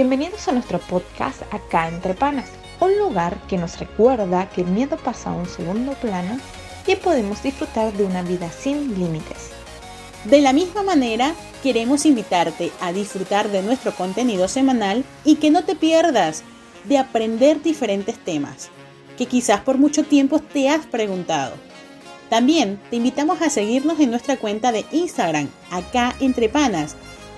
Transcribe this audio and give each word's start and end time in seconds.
Bienvenidos 0.00 0.46
a 0.46 0.52
nuestro 0.52 0.78
podcast 0.78 1.42
Acá 1.52 1.88
entre 1.88 2.14
Panas, 2.14 2.48
un 2.78 2.96
lugar 3.00 3.36
que 3.48 3.58
nos 3.58 3.80
recuerda 3.80 4.48
que 4.48 4.60
el 4.60 4.68
miedo 4.68 4.96
pasa 4.96 5.30
a 5.30 5.34
un 5.34 5.48
segundo 5.48 5.94
plano 5.94 6.38
y 6.86 6.94
podemos 6.94 7.42
disfrutar 7.42 7.92
de 7.92 8.04
una 8.04 8.22
vida 8.22 8.48
sin 8.52 8.96
límites. 8.96 9.50
De 10.22 10.40
la 10.40 10.52
misma 10.52 10.84
manera, 10.84 11.34
queremos 11.64 12.06
invitarte 12.06 12.70
a 12.80 12.92
disfrutar 12.92 13.48
de 13.48 13.60
nuestro 13.60 13.92
contenido 13.92 14.46
semanal 14.46 15.04
y 15.24 15.34
que 15.34 15.50
no 15.50 15.64
te 15.64 15.74
pierdas 15.74 16.44
de 16.84 16.96
aprender 16.96 17.60
diferentes 17.60 18.22
temas 18.22 18.70
que 19.16 19.26
quizás 19.26 19.62
por 19.62 19.78
mucho 19.78 20.04
tiempo 20.04 20.38
te 20.38 20.68
has 20.68 20.86
preguntado. 20.86 21.54
También 22.30 22.80
te 22.88 22.94
invitamos 22.94 23.42
a 23.42 23.50
seguirnos 23.50 23.98
en 23.98 24.10
nuestra 24.10 24.36
cuenta 24.36 24.70
de 24.70 24.84
Instagram, 24.92 25.48
acá 25.72 26.14
entre 26.20 26.48
panas, 26.48 26.94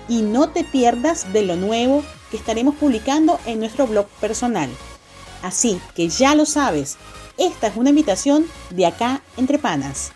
y 0.07 0.21
no 0.21 0.49
te 0.49 0.63
pierdas 0.63 1.33
de 1.33 1.41
lo 1.41 1.55
nuevo 1.55 2.03
que 2.31 2.37
estaremos 2.37 2.75
publicando 2.75 3.39
en 3.45 3.59
nuestro 3.59 3.85
blog 3.85 4.07
personal. 4.21 4.69
Así 5.43 5.79
que 5.95 6.07
ya 6.07 6.33
lo 6.33 6.45
sabes, 6.45 6.97
esta 7.37 7.67
es 7.67 7.75
una 7.75 7.89
invitación 7.89 8.47
de 8.69 8.85
acá 8.85 9.21
entre 9.37 9.59
panas. 9.59 10.13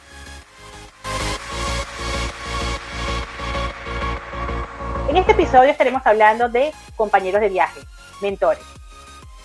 En 5.09 5.17
este 5.17 5.33
episodio 5.33 5.69
estaremos 5.69 6.01
hablando 6.05 6.49
de 6.49 6.73
compañeros 6.95 7.41
de 7.41 7.49
viaje, 7.49 7.81
mentores. 8.21 8.63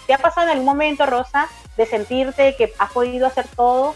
¿Te 0.06 0.14
ha 0.14 0.18
pasado 0.18 0.46
en 0.46 0.52
algún 0.52 0.66
momento, 0.66 1.06
Rosa, 1.06 1.48
de 1.76 1.86
sentirte 1.86 2.56
que 2.56 2.72
has 2.78 2.90
podido 2.92 3.26
hacer 3.26 3.46
todo 3.54 3.94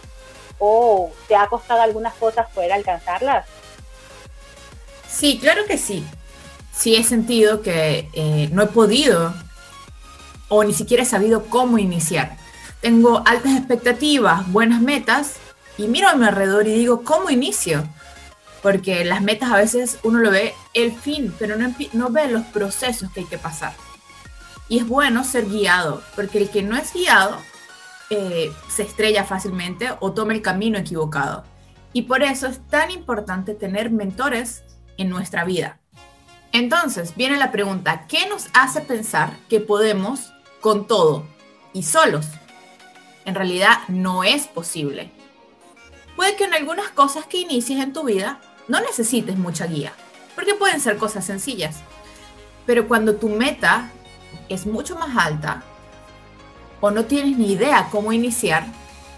o 0.59 1.11
te 1.29 1.37
ha 1.37 1.47
costado 1.49 1.83
algunas 1.83 2.15
cosas 2.15 2.49
poder 2.51 2.73
alcanzarlas? 2.73 3.47
Sí, 5.09 5.39
claro 5.41 5.65
que 5.67 5.79
sí. 5.79 6.05
Sí 6.77 6.97
he 6.97 7.05
sentido 7.05 7.63
que 7.63 8.09
eh, 8.13 8.49
no 8.53 8.63
he 8.63 8.67
podido 8.67 9.35
o 10.49 10.65
ni 10.65 10.73
siquiera 10.73 11.03
he 11.03 11.07
sabido 11.07 11.45
cómo 11.47 11.79
iniciar. 11.79 12.37
Tengo 12.81 13.23
altas 13.27 13.57
expectativas, 13.57 14.51
buenas 14.53 14.81
metas 14.81 15.37
y 15.79 15.89
miro 15.89 16.09
a 16.09 16.15
mi 16.15 16.27
alrededor 16.27 16.67
y 16.67 16.75
digo, 16.75 17.03
¿cómo 17.03 17.31
inicio? 17.31 17.89
Porque 18.63 19.05
las 19.05 19.23
metas 19.23 19.51
a 19.51 19.57
veces 19.57 19.99
uno 20.03 20.19
lo 20.19 20.31
ve 20.31 20.55
el 20.75 20.93
fin, 20.93 21.35
pero 21.39 21.57
no, 21.57 22.11
ve 22.11 22.29
los 22.29 22.45
procesos 22.47 23.11
que 23.11 23.21
hay 23.21 23.27
que 23.27 23.39
pasar. 23.39 23.75
Y 24.69 24.79
es 24.79 24.89
bueno 24.89 25.25
ser 25.25 25.47
guiado, 25.47 26.03
porque 26.15 26.39
el 26.39 26.51
que 26.51 26.63
no 26.63 26.77
es 26.77 26.93
guiado 26.93 27.39
eh, 28.11 28.53
se 28.69 28.83
estrella 28.83 29.25
fácilmente 29.25 29.91
o 30.01 30.13
toma 30.13 30.33
el 30.33 30.43
camino 30.43 30.79
equivocado. 30.79 31.45
Y 31.93 32.03
por 32.03 32.23
eso 32.23 32.47
es 32.47 32.67
tan 32.69 32.91
importante 32.91 33.55
tener 33.55 33.91
mentores 33.91 34.65
en 34.97 35.11
nuestra 35.11 35.45
vida. 35.45 35.81
Entonces, 36.55 37.17
viene 37.17 37.37
la 37.37 37.51
pregunta, 37.51 38.07
¿qué 38.07 38.29
nos 38.29 38.47
hace 38.55 38.81
pensar 38.81 39.37
que 39.49 39.59
podemos 39.59 40.33
con 40.61 40.87
todo 40.87 41.27
y 41.73 41.83
solos? 41.83 42.27
En 43.25 43.35
realidad 43.35 43.79
no 43.89 44.23
es 44.23 44.47
posible. 44.47 45.11
Puede 46.15 46.37
que 46.37 46.45
en 46.45 46.55
algunas 46.55 46.91
cosas 46.91 47.27
que 47.27 47.41
inicies 47.41 47.83
en 47.83 47.93
tu 47.93 48.05
vida 48.05 48.41
no 48.69 48.81
necesites 48.81 49.37
mucha 49.37 49.67
guía, 49.67 49.95
porque 50.37 50.55
pueden 50.55 50.79
ser 50.79 50.97
cosas 50.97 51.25
sencillas. 51.25 51.79
Pero 52.67 52.87
cuando 52.87 53.17
tu 53.17 53.31
meta 53.31 53.91
es 54.49 54.65
mucho 54.65 54.95
más 54.95 55.17
alta 55.17 55.65
o 56.81 56.93
no 56.93 57.05
tienes 57.07 57.37
ni 57.37 57.51
idea 57.51 57.89
cómo 57.91 58.13
iniciar, 58.13 58.65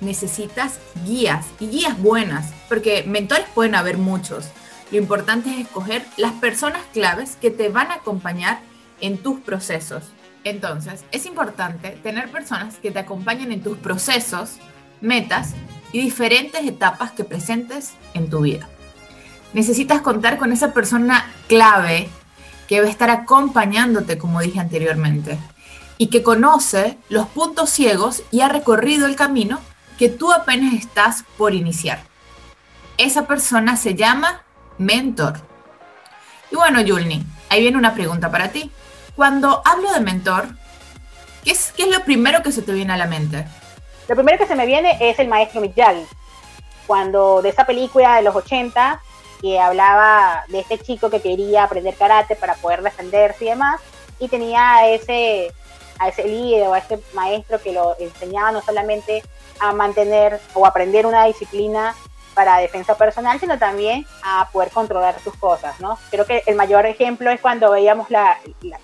necesitas 0.00 0.78
guías 1.04 1.44
y 1.60 1.66
guías 1.66 2.00
buenas, 2.00 2.54
porque 2.70 3.02
mentores 3.02 3.44
pueden 3.54 3.74
haber 3.74 3.98
muchos. 3.98 4.46
Lo 4.90 4.98
importante 4.98 5.50
es 5.50 5.66
escoger 5.66 6.04
las 6.16 6.32
personas 6.32 6.82
claves 6.92 7.36
que 7.36 7.50
te 7.50 7.68
van 7.68 7.90
a 7.90 7.94
acompañar 7.94 8.60
en 9.00 9.18
tus 9.18 9.40
procesos. 9.40 10.04
Entonces, 10.44 11.04
es 11.10 11.26
importante 11.26 11.90
tener 12.02 12.30
personas 12.30 12.76
que 12.76 12.90
te 12.90 13.00
acompañen 13.00 13.50
en 13.50 13.62
tus 13.62 13.78
procesos, 13.78 14.58
metas 15.00 15.54
y 15.92 16.00
diferentes 16.00 16.64
etapas 16.64 17.10
que 17.10 17.24
presentes 17.24 17.94
en 18.14 18.30
tu 18.30 18.40
vida. 18.40 18.68
Necesitas 19.52 20.02
contar 20.02 20.38
con 20.38 20.52
esa 20.52 20.72
persona 20.72 21.32
clave 21.48 22.08
que 22.68 22.80
va 22.80 22.86
a 22.86 22.90
estar 22.90 23.10
acompañándote, 23.10 24.18
como 24.18 24.40
dije 24.40 24.60
anteriormente 24.60 25.38
y 25.98 26.08
que 26.08 26.22
conoce 26.22 26.98
los 27.08 27.26
puntos 27.28 27.70
ciegos 27.70 28.22
y 28.30 28.40
ha 28.40 28.48
recorrido 28.48 29.06
el 29.06 29.16
camino 29.16 29.60
que 29.98 30.08
tú 30.08 30.32
apenas 30.32 30.74
estás 30.74 31.24
por 31.38 31.54
iniciar. 31.54 32.02
Esa 32.98 33.26
persona 33.26 33.76
se 33.76 33.94
llama 33.94 34.42
mentor. 34.78 35.34
Y 36.50 36.56
bueno, 36.56 36.80
Yulni, 36.80 37.24
ahí 37.48 37.60
viene 37.60 37.78
una 37.78 37.94
pregunta 37.94 38.30
para 38.30 38.48
ti. 38.48 38.70
Cuando 39.14 39.62
hablo 39.64 39.92
de 39.92 40.00
mentor, 40.00 40.46
¿qué 41.44 41.52
es, 41.52 41.72
qué 41.72 41.84
es 41.84 41.90
lo 41.90 42.04
primero 42.04 42.42
que 42.42 42.52
se 42.52 42.62
te 42.62 42.72
viene 42.72 42.92
a 42.92 42.96
la 42.96 43.06
mente? 43.06 43.46
Lo 44.08 44.14
primero 44.14 44.38
que 44.38 44.46
se 44.46 44.54
me 44.54 44.66
viene 44.66 44.96
es 45.00 45.18
el 45.18 45.28
maestro 45.28 45.60
Miyagi. 45.60 46.06
Cuando 46.86 47.42
de 47.42 47.48
esa 47.48 47.66
película 47.66 48.16
de 48.16 48.22
los 48.22 48.36
80, 48.36 49.00
que 49.40 49.58
hablaba 49.58 50.44
de 50.48 50.60
este 50.60 50.78
chico 50.78 51.10
que 51.10 51.20
quería 51.20 51.64
aprender 51.64 51.94
karate 51.94 52.36
para 52.36 52.54
poder 52.54 52.82
defenderse 52.82 53.44
y 53.44 53.48
demás, 53.48 53.80
y 54.18 54.28
tenía 54.28 54.88
ese 54.88 55.52
a 55.98 56.08
ese 56.08 56.24
líder 56.24 56.68
o 56.68 56.74
a 56.74 56.78
ese 56.78 57.00
maestro 57.14 57.60
que 57.60 57.72
lo 57.72 57.96
enseñaba 57.98 58.52
no 58.52 58.60
solamente 58.60 59.22
a 59.58 59.72
mantener 59.72 60.40
o 60.54 60.66
aprender 60.66 61.06
una 61.06 61.24
disciplina 61.24 61.94
para 62.36 62.58
defensa 62.58 62.98
personal, 62.98 63.40
sino 63.40 63.58
también 63.58 64.06
a 64.22 64.46
poder 64.52 64.70
controlar 64.70 65.18
sus 65.20 65.34
cosas, 65.36 65.80
¿no? 65.80 65.98
Creo 66.10 66.26
que 66.26 66.42
el 66.46 66.54
mayor 66.54 66.84
ejemplo 66.84 67.30
es 67.30 67.40
cuando 67.40 67.70
veíamos 67.70 68.10
la, 68.10 68.38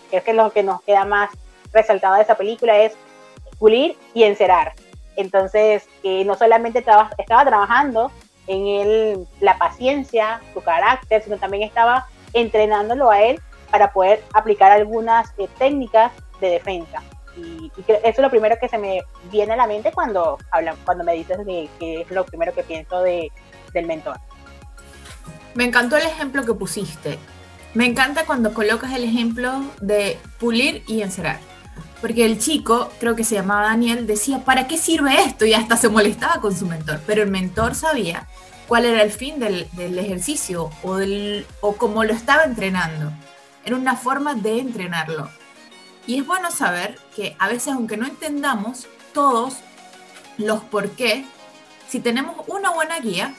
creo 0.09 0.25
que 0.25 0.33
lo 0.33 0.51
que 0.53 0.63
nos 0.63 0.81
queda 0.83 1.05
más 1.05 1.29
resaltado 1.71 2.15
de 2.15 2.23
esa 2.23 2.35
película 2.35 2.79
es 2.79 2.95
pulir 3.59 3.99
y 4.15 4.23
encerar. 4.23 4.73
Entonces, 5.17 5.87
que 6.03 6.25
no 6.25 6.35
solamente 6.35 6.79
estaba, 6.79 7.11
estaba 7.19 7.45
trabajando 7.45 8.11
en 8.47 8.67
él 8.67 9.29
la 9.41 9.59
paciencia, 9.59 10.41
su 10.55 10.63
carácter, 10.63 11.23
sino 11.23 11.37
también 11.37 11.63
estaba 11.63 12.07
entrenándolo 12.33 13.11
a 13.11 13.21
él 13.21 13.39
para 13.71 13.93
poder 13.93 14.25
aplicar 14.33 14.73
algunas 14.73 15.31
eh, 15.37 15.47
técnicas 15.59 16.11
de 16.41 16.49
defensa. 16.49 17.03
Y, 17.37 17.71
eso 17.77 17.99
es 18.03 18.19
lo 18.19 18.31
primero 18.31 18.57
que 18.61 18.69
se 18.69 18.79
me 18.79 19.03
viene 19.31 19.53
a 19.53 19.57
la 19.57 19.67
mente 19.67 19.93
cuando, 19.93 20.39
hablan, 20.51 20.77
cuando 20.85 21.05
me 21.05 21.15
dices 21.15 21.39
de, 21.45 21.69
que 21.79 22.03
es 22.03 22.11
lo 22.11 22.25
primero 22.25 22.53
que 22.53 22.63
pienso 22.63 23.03
de, 23.03 23.31
del 23.73 23.87
mentor. 23.87 24.19
Me 25.55 25.65
encantó 25.65 25.97
el 25.97 26.07
ejemplo 26.07 26.45
que 26.45 26.55
pusiste. 26.55 27.19
Me 27.75 27.87
encanta 27.87 28.27
cuando 28.27 28.53
colocas 28.53 28.93
el 28.93 29.05
ejemplo 29.05 29.63
de 29.81 30.19
pulir 30.39 30.83
y 30.87 31.03
encerrar. 31.03 31.39
Porque 32.01 32.25
el 32.25 32.39
chico, 32.39 32.91
creo 32.99 33.15
que 33.15 33.25
se 33.25 33.37
llamaba 33.37 33.69
Daniel, 33.69 34.07
decía, 34.07 34.45
¿para 34.45 34.67
qué 34.67 34.77
sirve 34.77 35.23
esto? 35.23 35.47
Y 35.47 35.55
hasta 35.55 35.77
se 35.77 35.89
molestaba 35.89 36.41
con 36.41 36.55
su 36.55 36.67
mentor. 36.67 37.01
Pero 37.07 37.23
el 37.23 37.31
mentor 37.31 37.75
sabía 37.75 38.27
cuál 38.67 38.87
era 38.87 39.03
el 39.03 39.11
fin 39.11 39.39
del, 39.39 39.69
del 39.73 39.99
ejercicio 39.99 40.71
o, 40.83 40.97
del, 40.97 41.47
o 41.61 41.77
cómo 41.77 42.05
lo 42.05 42.13
estaba 42.13 42.45
entrenando. 42.45 43.13
Era 43.65 43.77
una 43.77 43.97
forma 43.97 44.35
de 44.35 44.59
entrenarlo. 44.59 45.31
Y 46.07 46.19
es 46.19 46.27
bueno 46.27 46.51
saber 46.51 46.99
que 47.15 47.37
a 47.39 47.49
veces, 47.49 47.73
aunque 47.73 47.97
no 47.97 48.07
entendamos 48.07 48.87
todos 49.13 49.57
los 50.39 50.63
por 50.65 50.91
qué, 50.91 51.25
si 51.89 52.01
tenemos 52.01 52.37
una 52.49 52.71
buena 52.71 52.99
guía, 53.01 53.35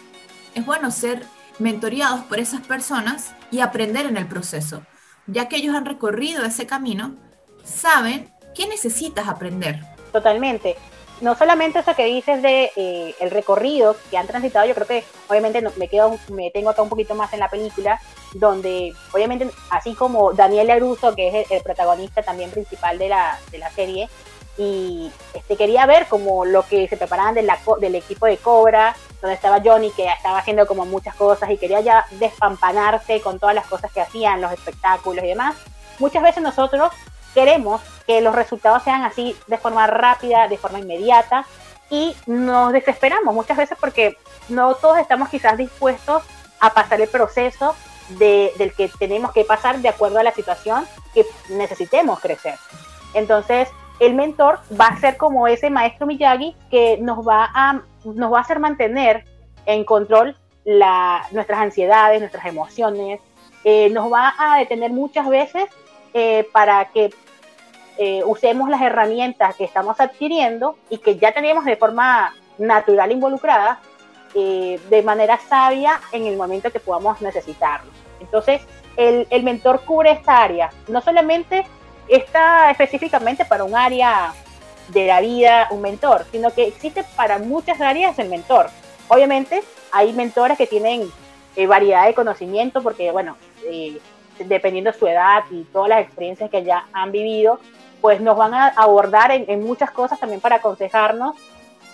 es 0.56 0.66
bueno 0.66 0.92
ser 0.92 1.26
mentoreados 1.60 2.24
por 2.26 2.40
esas 2.40 2.62
personas 2.62 3.34
y 3.52 3.60
aprender 3.60 4.06
en 4.06 4.18
el 4.18 4.28
proceso, 4.28 4.84
ya 5.28 5.48
que 5.50 5.58
ellos 5.58 5.76
han 5.76 5.86
recorrido 5.86 6.46
ese 6.46 6.66
camino, 6.66 7.16
saben 7.64 8.34
qué 8.56 8.68
necesitas 8.68 9.28
aprender. 9.28 9.82
Totalmente 10.12 10.78
no 11.22 11.36
solamente 11.36 11.80
eso 11.80 11.96
que 11.96 12.06
dices 12.06 12.42
de 12.42 12.72
eh, 12.76 13.16
el 13.20 13.32
recorrido 13.32 13.96
que 14.10 14.18
han 14.18 14.28
transitado, 14.28 14.66
yo 14.66 14.76
creo 14.76 14.88
que 14.88 15.04
obviamente 15.30 15.62
me 15.78 15.88
quedo, 15.88 16.18
me 16.30 16.52
tengo 16.52 16.70
acá 16.70 16.82
un 16.82 16.90
poquito 16.90 17.16
más 17.16 17.32
en 17.34 17.40
la 17.40 17.50
película, 17.50 18.00
donde 18.34 18.94
obviamente 19.14 19.50
así 19.70 19.94
como 19.94 20.34
Daniel 20.34 20.72
Aruso, 20.72 21.16
que 21.16 21.42
es 21.42 21.52
el, 21.52 21.62
protagonista 21.62 22.24
también 22.24 22.52
principal 22.52 22.98
de 22.98 23.10
la, 23.10 23.40
de 23.52 23.58
la 23.58 23.70
serie, 23.72 24.10
y 24.58 25.12
este, 25.34 25.56
quería 25.56 25.86
ver 25.86 26.08
como 26.08 26.46
lo 26.46 26.64
que 26.68 26.88
se 26.88 26.98
preparaban 26.98 27.34
del 27.34 27.96
equipo 27.96 28.26
de 28.28 28.38
Cobra, 28.38 28.96
donde 29.22 29.36
estaba 29.36 29.62
Johnny, 29.64 29.90
que 29.92 30.06
estaba 30.08 30.40
haciendo 30.40 30.68
como 30.68 30.86
muchas 30.86 31.16
cosas 31.16 31.50
y 31.50 31.58
quería 31.58 31.82
ya 31.82 32.06
despampanarse 32.12 33.22
con 33.22 33.40
todas 33.40 33.56
las 33.56 33.66
cosas 33.66 33.92
que 33.92 34.02
hacían, 34.02 34.42
los 34.42 34.52
espectáculos 34.52 35.24
y 35.24 35.28
demás. 35.28 35.56
Muchas 36.00 36.22
veces 36.22 36.44
nosotros 36.44 36.92
queremos 37.34 37.82
que 38.06 38.22
los 38.22 38.36
resultados 38.36 38.84
sean 38.84 39.04
así 39.04 39.36
de 39.48 39.58
forma 39.58 39.88
rápida, 39.88 40.48
de 40.48 40.58
forma 40.58 40.80
inmediata 40.80 41.46
y 41.90 42.16
nos 42.26 42.74
desesperamos 42.74 43.34
muchas 43.34 43.58
veces 43.58 43.78
porque 43.80 44.18
no 44.50 44.76
todos 44.76 44.98
estamos 44.98 45.30
quizás 45.30 45.58
dispuestos 45.58 46.24
a 46.60 46.72
pasar 46.72 47.02
el 47.02 47.08
proceso 47.08 47.76
del 48.10 48.74
que 48.76 48.90
tenemos 49.00 49.32
que 49.32 49.46
pasar 49.46 49.80
de 49.80 49.90
acuerdo 49.90 50.20
a 50.20 50.24
la 50.24 50.32
situación 50.32 50.86
que 51.14 51.26
necesitemos 51.50 52.20
crecer. 52.20 52.56
Entonces, 53.14 53.70
el 54.00 54.16
mentor 54.16 54.60
va 54.80 54.88
a 54.88 55.00
ser 55.00 55.18
como 55.18 55.48
ese 55.48 55.70
maestro 55.70 56.08
Miyagi 56.08 56.56
que 56.70 56.98
nos 56.98 57.26
va 57.26 57.50
a, 57.54 57.82
nos 58.04 58.34
va 58.34 58.40
a 58.40 58.42
hacer 58.42 58.60
mantener 58.60 59.26
en 59.66 59.86
control 59.86 60.36
la, 60.66 61.26
nuestras 61.32 61.60
ansiedades, 61.60 62.20
nuestras 62.20 62.46
emociones, 62.46 63.22
eh, 63.64 63.90
nos 63.92 64.12
va 64.12 64.34
a 64.38 64.58
detener 64.58 64.92
muchas 64.92 65.28
veces 65.28 65.66
eh, 66.14 66.48
para 66.52 66.86
que 66.86 67.14
eh, 67.98 68.24
usemos 68.26 68.70
las 68.70 68.82
herramientas 68.82 69.56
que 69.56 69.64
estamos 69.64 70.00
adquiriendo 70.00 70.78
y 70.90 70.98
que 70.98 71.18
ya 71.18 71.32
tenemos 71.32 71.66
de 71.66 71.76
forma 71.76 72.34
natural 72.58 73.12
involucrada 73.12 73.80
eh, 74.36 74.80
de 74.90 75.04
manera 75.04 75.40
sabia 75.48 76.02
en 76.12 76.26
el 76.26 76.36
momento 76.36 76.72
que 76.72 76.80
podamos 76.80 77.22
necesitarlo. 77.22 77.92
Entonces, 78.20 78.62
el, 78.98 79.28
el, 79.30 79.44
mentor 79.44 79.82
cubre 79.86 80.12
esta 80.12 80.42
área, 80.42 80.70
no 80.88 81.02
solamente 81.02 81.66
está 82.08 82.72
específicamente 82.72 83.46
para 83.46 83.64
un 83.64 83.76
área 83.76 84.34
de 84.90 85.08
la 85.08 85.22
vida 85.22 85.68
un 85.72 85.82
mentor, 85.82 86.26
sino 86.32 86.52
que 86.52 86.68
existe 86.68 87.04
para 87.16 87.40
muchas 87.40 87.80
áreas 87.82 88.18
el 88.20 88.30
mentor. 88.30 88.70
Obviamente, 89.08 89.64
hay 89.92 90.14
mentores 90.14 90.58
que 90.58 90.68
tienen 90.68 91.10
eh, 91.56 91.68
variedad 91.68 92.06
de 92.06 92.14
conocimiento 92.14 92.82
porque, 92.82 93.12
bueno, 93.12 93.38
eh, 93.66 94.00
dependiendo 94.40 94.92
de 94.92 94.98
su 94.98 95.08
edad 95.08 95.44
y 95.52 95.64
todas 95.66 95.90
las 95.90 96.02
experiencias 96.02 96.50
que 96.50 96.64
ya 96.64 96.88
han 96.94 97.12
vivido, 97.12 97.60
pues 98.04 98.20
nos 98.20 98.36
van 98.36 98.54
a 98.54 98.68
abordar 98.68 99.32
en, 99.32 99.64
muchas 99.64 99.90
cosas 99.90 100.20
también 100.20 100.42
para 100.42 100.58
aconsejarnos, 100.58 101.38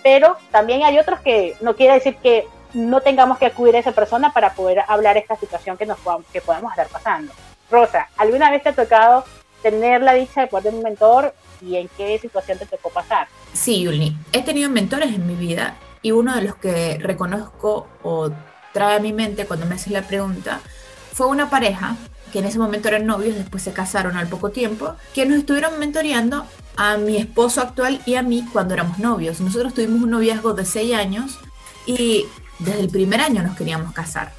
pero 0.02 0.36
también 0.50 0.82
hay 0.82 0.98
otros 0.98 1.20
que 1.20 1.54
no 1.60 1.76
quiere 1.76 1.94
decir 1.94 2.16
que 2.16 2.48
no 2.74 3.00
tengamos 3.00 3.38
que 3.38 3.46
acudir 3.46 3.76
a 3.76 3.78
esa 3.78 3.92
persona 3.92 4.32
para 4.32 4.54
poder 4.54 4.82
hablar 4.88 5.16
esta 5.16 5.36
situación 5.36 5.76
que 5.76 5.86
nos 5.86 5.98
que 6.32 6.40
podamos 6.40 6.72
estar 6.72 6.88
pasando. 6.88 7.32
Rosa, 7.70 8.08
¿alguna 8.16 8.50
vez 8.50 8.64
te 8.64 8.70
ha 8.70 8.72
tocado 8.72 9.22
tener 9.62 10.02
la 10.02 10.14
dicha 10.14 10.40
de 10.40 10.46
poder 10.48 10.64
tener 10.64 10.78
un 10.78 10.82
mentor 10.82 11.32
y 11.60 11.76
en 11.76 11.88
qué 11.96 12.18
situación 12.18 12.58
te 12.58 12.66
tocó 12.66 12.90
pasar? 12.90 13.28
Sí, 13.52 13.82
Yuli, 13.82 14.16
he 14.32 14.42
tenido 14.42 14.68
mentores 14.68 15.14
en 15.14 15.28
mi 15.28 15.36
vida 15.36 15.76
y 16.02 16.10
uno 16.10 16.34
de 16.34 16.42
los 16.42 16.56
que 16.56 16.98
reconozco 17.00 17.86
o 18.02 18.30
trae 18.72 18.96
a 18.96 18.98
mi 18.98 19.12
mente 19.12 19.46
cuando 19.46 19.64
me 19.64 19.76
haces 19.76 19.92
la 19.92 20.02
pregunta 20.02 20.58
fue 21.12 21.28
una 21.28 21.48
pareja 21.48 21.94
que 22.30 22.40
en 22.40 22.46
ese 22.46 22.58
momento 22.58 22.88
eran 22.88 23.06
novios, 23.06 23.36
después 23.36 23.62
se 23.62 23.72
casaron 23.72 24.16
al 24.16 24.28
poco 24.28 24.50
tiempo, 24.50 24.94
que 25.14 25.26
nos 25.26 25.38
estuvieron 25.38 25.78
mentoreando 25.78 26.46
a 26.76 26.96
mi 26.96 27.16
esposo 27.16 27.60
actual 27.60 28.00
y 28.06 28.14
a 28.14 28.22
mí 28.22 28.46
cuando 28.52 28.74
éramos 28.74 28.98
novios. 28.98 29.40
Nosotros 29.40 29.74
tuvimos 29.74 30.02
un 30.02 30.10
noviazgo 30.10 30.54
de 30.54 30.64
seis 30.64 30.94
años 30.94 31.38
y 31.86 32.26
desde 32.58 32.80
el 32.80 32.88
primer 32.88 33.20
año 33.20 33.42
nos 33.42 33.56
queríamos 33.56 33.92
casar. 33.92 34.32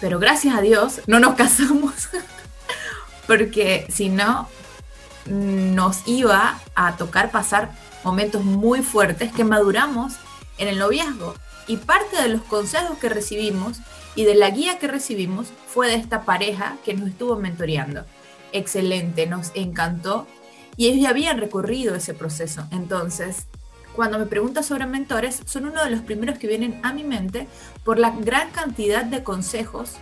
Pero 0.00 0.18
gracias 0.18 0.56
a 0.56 0.60
Dios 0.60 1.00
no 1.06 1.20
nos 1.20 1.34
casamos, 1.36 2.08
porque 3.26 3.86
si 3.88 4.08
no, 4.08 4.48
nos 5.26 6.06
iba 6.06 6.60
a 6.74 6.96
tocar 6.96 7.30
pasar 7.30 7.72
momentos 8.04 8.44
muy 8.44 8.82
fuertes 8.82 9.32
que 9.32 9.44
maduramos 9.44 10.14
en 10.58 10.68
el 10.68 10.78
noviazgo. 10.78 11.34
Y 11.68 11.76
parte 11.76 12.20
de 12.20 12.28
los 12.28 12.42
consejos 12.42 12.98
que 12.98 13.08
recibimos 13.08 13.78
y 14.14 14.24
de 14.24 14.34
la 14.34 14.50
guía 14.50 14.78
que 14.78 14.88
recibimos 14.88 15.48
fue 15.66 15.88
de 15.88 15.94
esta 15.94 16.24
pareja 16.24 16.76
que 16.84 16.94
nos 16.94 17.08
estuvo 17.08 17.36
mentoreando. 17.36 18.04
Excelente, 18.52 19.26
nos 19.26 19.52
encantó 19.54 20.26
y 20.76 20.88
ellos 20.88 21.02
ya 21.02 21.10
habían 21.10 21.38
recorrido 21.38 21.94
ese 21.94 22.14
proceso. 22.14 22.66
Entonces, 22.70 23.46
cuando 23.94 24.18
me 24.18 24.26
preguntas 24.26 24.66
sobre 24.66 24.86
mentores, 24.86 25.42
son 25.44 25.66
uno 25.66 25.84
de 25.84 25.90
los 25.90 26.00
primeros 26.00 26.38
que 26.38 26.46
vienen 26.46 26.80
a 26.82 26.92
mi 26.92 27.04
mente 27.04 27.46
por 27.84 27.98
la 27.98 28.10
gran 28.10 28.50
cantidad 28.50 29.04
de 29.04 29.22
consejos 29.22 29.96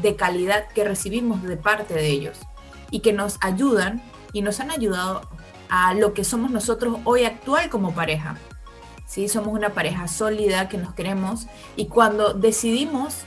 de 0.00 0.16
calidad 0.16 0.68
que 0.68 0.84
recibimos 0.84 1.42
de 1.42 1.56
parte 1.56 1.94
de 1.94 2.06
ellos 2.06 2.38
y 2.90 3.00
que 3.00 3.12
nos 3.12 3.38
ayudan 3.40 4.02
y 4.32 4.42
nos 4.42 4.60
han 4.60 4.70
ayudado 4.70 5.28
a 5.68 5.94
lo 5.94 6.14
que 6.14 6.24
somos 6.24 6.50
nosotros 6.50 6.98
hoy 7.04 7.24
actual 7.24 7.68
como 7.68 7.94
pareja. 7.94 8.36
¿Sí? 9.06 9.28
Somos 9.28 9.52
una 9.52 9.70
pareja 9.70 10.08
sólida 10.08 10.68
que 10.68 10.78
nos 10.78 10.94
queremos 10.94 11.46
y 11.76 11.86
cuando 11.86 12.32
decidimos 12.32 13.24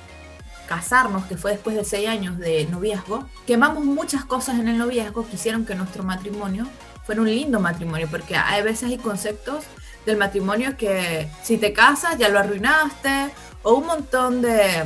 casarnos, 0.65 1.25
que 1.25 1.37
fue 1.37 1.51
después 1.51 1.75
de 1.75 1.83
seis 1.83 2.07
años 2.07 2.37
de 2.37 2.65
noviazgo, 2.65 3.27
quemamos 3.45 3.85
muchas 3.85 4.25
cosas 4.25 4.59
en 4.59 4.67
el 4.67 4.77
noviazgo 4.77 5.27
que 5.27 5.35
hicieron 5.35 5.65
que 5.65 5.75
nuestro 5.75 6.03
matrimonio 6.03 6.67
fuera 7.05 7.21
un 7.21 7.29
lindo 7.29 7.59
matrimonio, 7.59 8.07
porque 8.09 8.35
hay 8.35 8.63
veces 8.63 8.89
hay 8.89 8.97
conceptos 8.97 9.63
del 10.05 10.17
matrimonio 10.17 10.75
que 10.77 11.29
si 11.43 11.57
te 11.57 11.73
casas 11.73 12.17
ya 12.17 12.29
lo 12.29 12.39
arruinaste, 12.39 13.31
o 13.63 13.73
un 13.75 13.87
montón 13.87 14.41
de, 14.41 14.85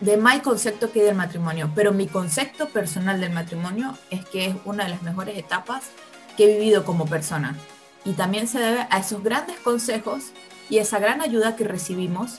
de 0.00 0.16
mal 0.16 0.40
concepto 0.42 0.92
que 0.92 1.00
hay 1.00 1.06
del 1.06 1.16
matrimonio. 1.16 1.70
Pero 1.74 1.92
mi 1.92 2.06
concepto 2.06 2.68
personal 2.68 3.20
del 3.20 3.32
matrimonio 3.32 3.96
es 4.10 4.24
que 4.24 4.46
es 4.46 4.56
una 4.64 4.84
de 4.84 4.90
las 4.90 5.02
mejores 5.02 5.36
etapas 5.36 5.90
que 6.36 6.44
he 6.44 6.58
vivido 6.58 6.84
como 6.84 7.06
persona. 7.06 7.56
Y 8.04 8.12
también 8.12 8.46
se 8.46 8.60
debe 8.60 8.86
a 8.90 8.98
esos 8.98 9.22
grandes 9.22 9.58
consejos 9.58 10.32
y 10.70 10.78
esa 10.78 11.00
gran 11.00 11.20
ayuda 11.20 11.56
que 11.56 11.64
recibimos 11.64 12.38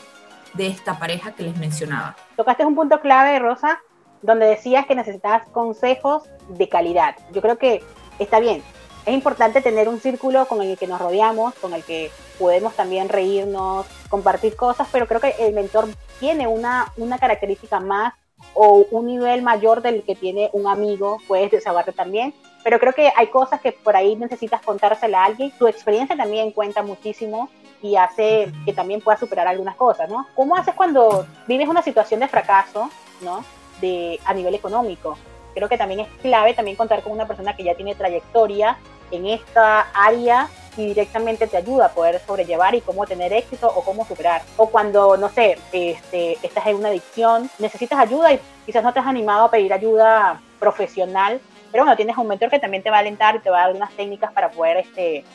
de 0.53 0.67
esta 0.67 0.97
pareja 0.97 1.33
que 1.33 1.43
les 1.43 1.57
mencionaba. 1.57 2.15
Tocaste 2.35 2.65
un 2.65 2.75
punto 2.75 2.99
clave, 3.01 3.39
Rosa, 3.39 3.79
donde 4.21 4.45
decías 4.45 4.85
que 4.85 4.95
necesitabas 4.95 5.47
consejos 5.49 6.23
de 6.49 6.67
calidad. 6.67 7.15
Yo 7.31 7.41
creo 7.41 7.57
que 7.57 7.83
está 8.19 8.39
bien, 8.39 8.63
es 9.05 9.13
importante 9.13 9.61
tener 9.61 9.87
un 9.87 9.99
círculo 9.99 10.45
con 10.47 10.61
el 10.61 10.77
que 10.77 10.87
nos 10.87 10.99
rodeamos, 10.99 11.53
con 11.55 11.73
el 11.73 11.83
que 11.83 12.11
podemos 12.37 12.75
también 12.75 13.09
reírnos, 13.09 13.85
compartir 14.09 14.55
cosas, 14.55 14.87
pero 14.91 15.07
creo 15.07 15.19
que 15.19 15.35
el 15.39 15.53
mentor 15.53 15.87
tiene 16.19 16.47
una, 16.47 16.91
una 16.97 17.17
característica 17.17 17.79
más 17.79 18.13
o 18.53 18.85
un 18.91 19.07
nivel 19.07 19.41
mayor 19.41 19.81
del 19.81 20.03
que 20.03 20.15
tiene 20.15 20.49
un 20.53 20.67
amigo, 20.67 21.17
puedes 21.27 21.51
desahogarte 21.51 21.91
también, 21.91 22.33
pero 22.63 22.79
creo 22.79 22.93
que 22.93 23.11
hay 23.15 23.27
cosas 23.27 23.61
que 23.61 23.71
por 23.71 23.95
ahí 23.95 24.15
necesitas 24.15 24.61
contársela 24.61 25.23
a 25.23 25.25
alguien, 25.25 25.51
tu 25.57 25.67
experiencia 25.67 26.15
también 26.15 26.51
cuenta 26.51 26.83
muchísimo 26.83 27.49
y 27.81 27.95
hace 27.95 28.51
que 28.65 28.73
también 28.73 29.01
puedas 29.01 29.19
superar 29.19 29.47
algunas 29.47 29.75
cosas, 29.75 30.09
¿no? 30.09 30.27
¿Cómo 30.35 30.55
haces 30.55 30.73
cuando 30.75 31.25
vives 31.47 31.67
una 31.67 31.81
situación 31.81 32.19
de 32.19 32.27
fracaso, 32.27 32.89
¿no? 33.21 33.43
De, 33.81 34.19
a 34.25 34.33
nivel 34.33 34.55
económico 34.55 35.17
creo 35.53 35.69
que 35.69 35.77
también 35.77 36.01
es 36.01 36.07
clave 36.21 36.53
también 36.53 36.77
contar 36.77 37.01
con 37.01 37.11
una 37.11 37.27
persona 37.27 37.55
que 37.55 37.63
ya 37.63 37.75
tiene 37.75 37.95
trayectoria 37.95 38.77
en 39.11 39.25
esta 39.25 39.87
área 39.93 40.47
y 40.77 40.85
directamente 40.85 41.47
te 41.47 41.57
ayuda 41.57 41.87
a 41.87 41.89
poder 41.89 42.21
sobrellevar 42.25 42.75
y 42.75 42.81
cómo 42.81 43.05
tener 43.05 43.33
éxito 43.33 43.67
o 43.67 43.83
cómo 43.83 44.05
superar. 44.05 44.41
O 44.55 44.69
cuando, 44.69 45.17
no 45.17 45.27
sé, 45.29 45.57
este, 45.73 46.37
estás 46.43 46.67
en 46.67 46.77
una 46.77 46.89
adicción, 46.89 47.49
necesitas 47.59 47.99
ayuda 47.99 48.33
y 48.33 48.39
quizás 48.65 48.83
no 48.83 48.93
te 48.93 48.99
has 48.99 49.07
animado 49.07 49.45
a 49.45 49.51
pedir 49.51 49.73
ayuda 49.73 50.39
profesional, 50.59 51.41
pero 51.71 51.83
bueno, 51.83 51.97
tienes 51.97 52.17
un 52.17 52.27
mentor 52.27 52.49
que 52.49 52.59
también 52.59 52.81
te 52.83 52.89
va 52.89 52.97
a 52.97 52.99
alentar 52.99 53.35
y 53.35 53.39
te 53.39 53.49
va 53.49 53.57
a 53.57 53.59
dar 53.61 53.67
algunas 53.69 53.91
técnicas 53.91 54.31
para 54.31 54.51
poder 54.51 54.77
este, 54.77 55.25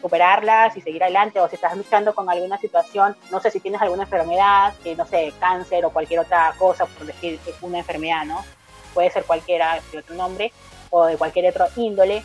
superarlas 0.00 0.76
y 0.76 0.80
seguir 0.80 1.02
adelante, 1.02 1.40
o 1.40 1.48
si 1.48 1.56
estás 1.56 1.76
luchando 1.76 2.14
con 2.14 2.28
alguna 2.30 2.58
situación, 2.58 3.16
no 3.30 3.40
sé 3.40 3.50
si 3.50 3.60
tienes 3.60 3.80
alguna 3.82 4.04
enfermedad, 4.04 4.74
que 4.82 4.96
no 4.96 5.06
sé, 5.06 5.32
cáncer 5.38 5.84
o 5.84 5.90
cualquier 5.90 6.20
otra 6.20 6.54
cosa, 6.58 6.86
por 6.86 7.06
decir 7.06 7.38
una 7.62 7.78
enfermedad, 7.78 8.24
¿no? 8.24 8.42
puede 8.92 9.10
ser 9.10 9.24
cualquiera 9.24 9.80
de 9.92 9.98
otro 9.98 10.14
nombre 10.14 10.52
o 10.90 11.06
de 11.06 11.16
cualquier 11.16 11.48
otro 11.50 11.66
índole, 11.76 12.22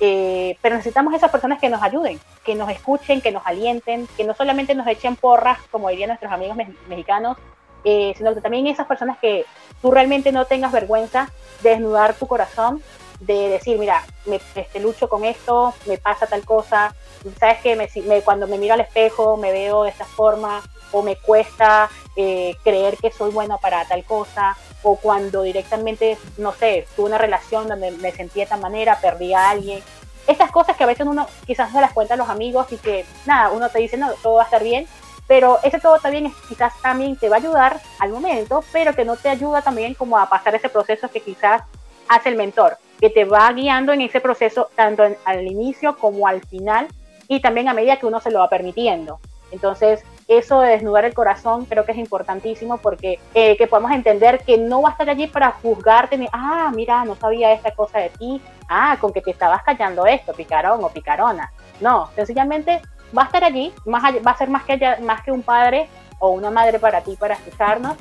eh, 0.00 0.56
pero 0.60 0.76
necesitamos 0.76 1.14
esas 1.14 1.30
personas 1.30 1.58
que 1.58 1.68
nos 1.68 1.82
ayuden, 1.82 2.20
que 2.44 2.54
nos 2.54 2.70
escuchen, 2.70 3.20
que 3.20 3.32
nos 3.32 3.46
alienten, 3.46 4.08
que 4.16 4.24
no 4.24 4.34
solamente 4.34 4.74
nos 4.74 4.86
echen 4.86 5.16
porras, 5.16 5.58
como 5.70 5.88
dirían 5.88 6.08
nuestros 6.08 6.32
amigos 6.32 6.56
mexicanos, 6.88 7.36
eh, 7.84 8.12
sino 8.16 8.34
que 8.34 8.40
también 8.40 8.66
esas 8.66 8.86
personas 8.86 9.18
que 9.18 9.44
tú 9.80 9.90
realmente 9.90 10.32
no 10.32 10.44
tengas 10.46 10.72
vergüenza 10.72 11.30
de 11.62 11.70
desnudar 11.70 12.14
tu 12.14 12.26
corazón, 12.26 12.82
de 13.20 13.48
decir, 13.48 13.78
mira, 13.78 14.04
me 14.26 14.40
este, 14.54 14.80
lucho 14.80 15.08
con 15.08 15.24
esto, 15.24 15.74
me 15.86 15.98
pasa 15.98 16.26
tal 16.26 16.44
cosa, 16.44 16.94
sabes 17.38 17.58
que 17.58 17.76
me, 17.76 18.22
cuando 18.22 18.46
me 18.46 18.58
miro 18.58 18.74
al 18.74 18.80
espejo 18.80 19.36
me 19.36 19.50
veo 19.52 19.84
de 19.84 19.90
esta 19.90 20.04
forma, 20.04 20.62
o 20.92 21.02
me 21.02 21.16
cuesta 21.16 21.90
eh, 22.16 22.56
creer 22.64 22.96
que 22.96 23.10
soy 23.10 23.30
bueno 23.30 23.58
para 23.58 23.84
tal 23.86 24.04
cosa, 24.04 24.56
o 24.82 24.96
cuando 24.96 25.42
directamente, 25.42 26.16
no 26.38 26.52
sé, 26.52 26.86
tuve 26.96 27.06
una 27.06 27.18
relación 27.18 27.68
donde 27.68 27.90
me 27.90 28.12
sentí 28.12 28.36
de 28.36 28.44
esta 28.44 28.56
manera, 28.56 28.98
perdí 29.00 29.34
a 29.34 29.50
alguien. 29.50 29.82
Estas 30.26 30.50
cosas 30.50 30.76
que 30.76 30.84
a 30.84 30.86
veces 30.86 31.06
uno 31.06 31.26
quizás 31.46 31.72
no 31.72 31.80
las 31.80 31.92
cuenta 31.92 32.14
a 32.14 32.16
los 32.16 32.28
amigos 32.28 32.70
y 32.70 32.76
que 32.76 33.04
nada, 33.26 33.50
uno 33.50 33.68
te 33.70 33.80
dice, 33.80 33.96
no, 33.96 34.12
todo 34.22 34.34
va 34.34 34.42
a 34.42 34.44
estar 34.44 34.62
bien, 34.62 34.86
pero 35.26 35.58
ese 35.62 35.78
todo 35.78 35.98
bien 36.10 36.32
quizás 36.48 36.72
también 36.80 37.16
te 37.16 37.28
va 37.28 37.36
a 37.36 37.38
ayudar 37.38 37.80
al 37.98 38.10
momento, 38.10 38.64
pero 38.72 38.94
que 38.94 39.04
no 39.04 39.16
te 39.16 39.28
ayuda 39.28 39.62
también 39.62 39.94
como 39.94 40.18
a 40.18 40.28
pasar 40.28 40.54
ese 40.54 40.68
proceso 40.68 41.10
que 41.10 41.20
quizás 41.20 41.62
hace 42.08 42.30
el 42.30 42.36
mentor, 42.36 42.78
que 43.00 43.10
te 43.10 43.24
va 43.24 43.52
guiando 43.52 43.92
en 43.92 44.00
ese 44.00 44.20
proceso 44.20 44.70
tanto 44.74 45.04
al 45.24 45.46
inicio 45.46 45.96
como 45.96 46.26
al 46.26 46.40
final 46.46 46.88
y 47.28 47.40
también 47.40 47.68
a 47.68 47.74
medida 47.74 47.96
que 47.96 48.06
uno 48.06 48.20
se 48.20 48.30
lo 48.30 48.40
va 48.40 48.48
permitiendo. 48.48 49.20
Entonces, 49.50 50.04
eso 50.26 50.60
de 50.60 50.72
desnudar 50.72 51.04
el 51.06 51.14
corazón 51.14 51.64
creo 51.64 51.84
que 51.84 51.92
es 51.92 51.98
importantísimo 51.98 52.78
porque 52.78 53.18
eh, 53.34 53.56
que 53.56 53.66
podamos 53.66 53.92
entender 53.92 54.40
que 54.44 54.58
no 54.58 54.82
va 54.82 54.90
a 54.90 54.92
estar 54.92 55.08
allí 55.08 55.26
para 55.26 55.52
juzgarte, 55.52 56.18
ni, 56.18 56.28
ah, 56.32 56.70
mira, 56.74 57.04
no 57.04 57.14
sabía 57.14 57.52
esta 57.52 57.70
cosa 57.70 57.98
de 57.98 58.10
ti, 58.10 58.42
ah, 58.68 58.98
con 59.00 59.12
que 59.12 59.22
te 59.22 59.30
estabas 59.30 59.62
callando 59.62 60.06
esto, 60.06 60.34
picarón 60.34 60.84
o 60.84 60.88
picarona. 60.90 61.50
No, 61.80 62.10
sencillamente 62.14 62.82
va 63.16 63.22
a 63.22 63.26
estar 63.26 63.42
allí, 63.42 63.72
más 63.86 64.02
va 64.26 64.32
a 64.32 64.36
ser 64.36 64.50
más 64.50 64.64
que, 64.64 64.78
más 65.00 65.22
que 65.22 65.32
un 65.32 65.42
padre 65.42 65.88
o 66.18 66.30
una 66.30 66.50
madre 66.50 66.78
para 66.78 67.00
ti, 67.00 67.16
para 67.16 67.34
escucharnos, 67.34 67.96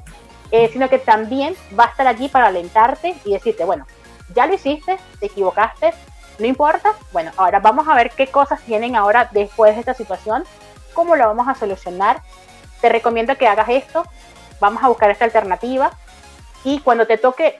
eh, 0.51 0.69
sino 0.71 0.89
que 0.89 0.99
también 0.99 1.55
va 1.79 1.85
a 1.85 1.87
estar 1.87 2.07
allí 2.07 2.27
para 2.27 2.47
alentarte 2.47 3.15
y 3.23 3.33
decirte, 3.33 3.63
bueno, 3.63 3.85
ya 4.33 4.47
lo 4.47 4.53
hiciste, 4.53 4.97
te 5.19 5.25
equivocaste, 5.27 5.93
no 6.39 6.45
importa, 6.45 6.93
bueno, 7.11 7.31
ahora 7.37 7.59
vamos 7.59 7.87
a 7.87 7.95
ver 7.95 8.11
qué 8.11 8.27
cosas 8.27 8.61
tienen 8.61 8.95
ahora 8.95 9.29
después 9.31 9.73
de 9.73 9.79
esta 9.79 9.93
situación 9.93 10.43
cómo 10.97 11.15
lo 11.15 11.27
vamos 11.27 11.47
a 11.47 11.53
solucionar. 11.53 12.23
Te 12.81 12.89
recomiendo 12.89 13.37
que 13.37 13.47
hagas 13.47 13.69
esto, 13.69 14.03
vamos 14.59 14.83
a 14.83 14.87
buscar 14.87 15.11
esta 15.11 15.25
alternativa. 15.25 15.91
Y 16.63 16.79
cuando 16.79 17.05
te 17.05 17.19
toque 17.19 17.59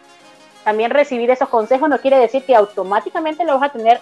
también 0.64 0.90
recibir 0.90 1.30
esos 1.30 1.48
consejos 1.48 1.88
no 1.88 2.00
quiere 2.00 2.18
decir 2.18 2.44
que 2.44 2.56
automáticamente 2.56 3.46
lo 3.46 3.60
vas 3.60 3.70
a 3.70 3.74
tener 3.74 4.02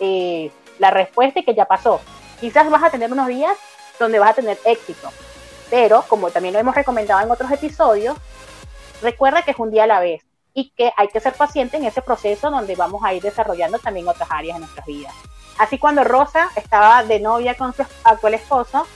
eh, 0.00 0.50
la 0.78 0.90
respuesta 0.90 1.40
y 1.40 1.44
que 1.44 1.54
ya 1.54 1.64
pasó. 1.64 1.98
Quizás 2.38 2.68
vas 2.68 2.82
a 2.82 2.90
tener 2.90 3.10
unos 3.10 3.28
días 3.28 3.56
donde 3.98 4.18
vas 4.18 4.30
a 4.30 4.34
tener 4.34 4.58
éxito, 4.66 5.10
pero 5.70 6.02
como 6.02 6.30
también 6.30 6.52
lo 6.52 6.60
hemos 6.60 6.74
recomendado 6.74 7.22
en 7.22 7.30
otros 7.30 7.50
episodios, 7.50 8.18
recuerda 9.00 9.42
que 9.42 9.52
es 9.52 9.58
un 9.58 9.70
día 9.70 9.84
a 9.84 9.86
la 9.86 10.00
vez 10.00 10.22
y 10.54 10.70
que 10.70 10.92
hay 10.96 11.08
que 11.08 11.20
ser 11.20 11.34
paciente 11.34 11.76
en 11.76 11.84
ese 11.84 12.00
proceso 12.00 12.50
donde 12.50 12.76
vamos 12.76 13.02
a 13.04 13.12
ir 13.12 13.22
desarrollando 13.22 13.78
también 13.78 14.08
otras 14.08 14.30
áreas 14.30 14.56
de 14.56 14.60
nuestras 14.60 14.86
vidas. 14.86 15.12
Así 15.58 15.78
cuando 15.78 16.04
Rosa 16.04 16.48
estaba 16.56 17.02
de 17.02 17.20
novia 17.20 17.56
con 17.56 17.74
su 17.74 17.84
actual 18.04 18.34
esposo, 18.34 18.86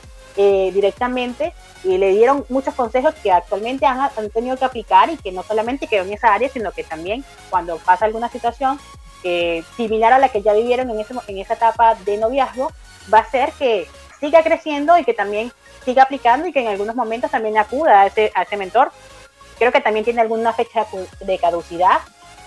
eh, 0.40 0.70
directamente 0.72 1.52
y 1.82 1.98
le 1.98 2.12
dieron 2.12 2.44
muchos 2.48 2.72
consejos 2.74 3.12
que 3.16 3.32
actualmente 3.32 3.86
han, 3.86 4.08
tenido 4.32 4.56
que 4.56 4.64
aplicar 4.64 5.10
y 5.10 5.16
que 5.16 5.32
no 5.32 5.42
solamente 5.42 5.88
quedó 5.88 6.04
en 6.04 6.12
esa 6.12 6.32
área, 6.32 6.48
sino 6.48 6.70
que 6.70 6.84
también 6.84 7.24
cuando 7.50 7.76
pasa 7.78 8.04
alguna 8.04 8.28
situación 8.28 8.78
eh, 9.24 9.64
similar 9.76 10.12
a 10.12 10.20
la 10.20 10.28
que 10.28 10.42
ya 10.42 10.52
vivieron 10.52 10.90
en, 10.90 11.00
ese, 11.00 11.12
en 11.26 11.38
esa 11.38 11.54
etapa 11.54 11.96
de 11.96 12.18
noviazgo, 12.18 12.70
va 13.12 13.18
a 13.18 13.30
ser 13.30 13.50
que 13.52 13.88
siga 14.20 14.44
creciendo 14.44 14.96
y 14.96 15.04
que 15.04 15.12
también 15.12 15.50
siga 15.84 16.04
aplicando 16.04 16.46
y 16.46 16.52
que 16.52 16.60
en 16.60 16.68
algunos 16.68 16.94
momentos 16.94 17.32
también 17.32 17.58
acuda 17.58 18.02
a 18.02 18.06
ese, 18.06 18.30
a 18.32 18.42
ese 18.42 18.56
mentor 18.56 18.92
creo 19.58 19.72
que 19.72 19.80
también 19.80 20.04
tiene 20.04 20.20
alguna 20.20 20.52
fecha 20.52 20.86
de 21.20 21.38
caducidad 21.38 21.98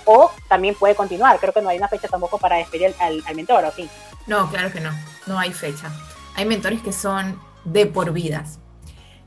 o 0.05 0.31
también 0.47 0.75
puede 0.75 0.95
continuar. 0.95 1.39
Creo 1.39 1.53
que 1.53 1.61
no 1.61 1.69
hay 1.69 1.77
una 1.77 1.87
fecha 1.87 2.07
tampoco 2.07 2.37
para 2.37 2.57
despedir 2.57 2.93
al, 2.99 3.23
mentor, 3.35 3.65
¿o 3.65 3.71
sí? 3.71 3.89
No, 4.27 4.49
claro 4.49 4.71
que 4.71 4.79
no, 4.79 4.91
no 5.27 5.37
hay 5.37 5.51
fecha. 5.51 5.91
Hay 6.35 6.45
mentores 6.45 6.81
que 6.81 6.91
son 6.91 7.39
de 7.65 7.85
por 7.85 8.11
vidas. 8.11 8.59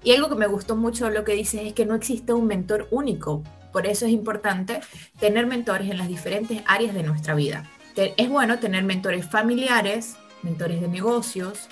Y 0.02 0.12
algo 0.14 0.28
que 0.28 0.34
me 0.34 0.46
gustó 0.46 0.76
mucho 0.76 1.08
lo 1.10 1.24
que 1.24 1.32
dice 1.32 1.66
es 1.66 1.72
que 1.72 1.86
no 1.86 1.94
existe 1.94 2.32
un 2.32 2.46
mentor 2.46 2.88
único. 2.90 3.42
Por 3.72 3.86
eso 3.86 4.06
es 4.06 4.12
importante 4.12 4.80
tener 5.18 5.46
mentores 5.46 5.90
en 5.90 5.98
las 5.98 6.08
diferentes 6.08 6.62
áreas 6.66 6.94
de 6.94 7.02
nuestra 7.02 7.34
vida. 7.34 7.68
Es 7.96 8.28
bueno 8.28 8.58
tener 8.58 8.84
mentores 8.84 9.26
familiares, 9.26 10.16
mentores 10.42 10.80
de 10.80 10.88
negocios, 10.88 11.68